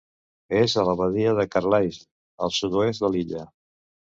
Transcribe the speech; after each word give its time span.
És 0.61 0.73
a 0.83 0.85
la 0.87 0.95
badia 1.01 1.33
de 1.41 1.45
Carlisle 1.57 2.01
al 2.47 2.55
sud-oest 2.57 3.05
de 3.07 3.13
l'illa. 3.17 3.45